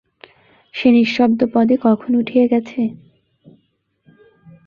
সে 0.73 0.87
নিঃশব্দপদে 0.91 1.75
কখন 1.81 2.11
উঠিয়া 2.15 2.45
গেছে। 2.47 2.81